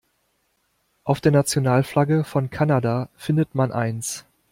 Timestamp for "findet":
3.17-3.53